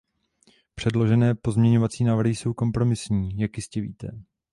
[0.75, 4.09] Předložené pozměňovací návrhy jsou kompromisní, jak jistě víte.